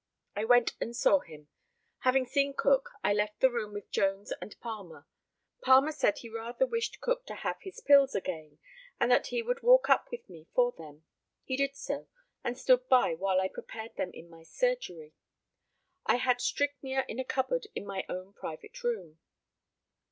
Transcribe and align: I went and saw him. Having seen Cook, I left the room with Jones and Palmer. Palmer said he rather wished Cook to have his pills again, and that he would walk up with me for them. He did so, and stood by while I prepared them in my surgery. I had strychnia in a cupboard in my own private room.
I 0.35 0.45
went 0.45 0.73
and 0.81 0.95
saw 0.95 1.19
him. 1.19 1.49
Having 1.99 2.25
seen 2.25 2.53
Cook, 2.57 2.89
I 3.03 3.13
left 3.13 3.39
the 3.39 3.51
room 3.51 3.71
with 3.71 3.91
Jones 3.91 4.33
and 4.41 4.59
Palmer. 4.59 5.05
Palmer 5.61 5.91
said 5.91 6.17
he 6.17 6.27
rather 6.27 6.65
wished 6.65 7.01
Cook 7.01 7.27
to 7.27 7.35
have 7.35 7.57
his 7.61 7.81
pills 7.81 8.15
again, 8.15 8.57
and 8.99 9.11
that 9.11 9.27
he 9.27 9.43
would 9.43 9.61
walk 9.61 9.91
up 9.91 10.07
with 10.11 10.27
me 10.27 10.47
for 10.55 10.71
them. 10.71 11.03
He 11.43 11.55
did 11.55 11.75
so, 11.75 12.07
and 12.43 12.57
stood 12.57 12.89
by 12.89 13.13
while 13.13 13.39
I 13.39 13.47
prepared 13.47 13.95
them 13.95 14.09
in 14.11 14.27
my 14.27 14.41
surgery. 14.41 15.13
I 16.07 16.15
had 16.15 16.41
strychnia 16.41 17.05
in 17.07 17.19
a 17.19 17.23
cupboard 17.23 17.67
in 17.75 17.85
my 17.85 18.03
own 18.09 18.33
private 18.33 18.83
room. 18.83 19.19